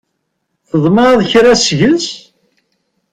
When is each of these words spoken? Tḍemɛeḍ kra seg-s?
Tḍemɛeḍ 0.69 1.21
kra 1.31 1.53
seg-s? 1.63 2.07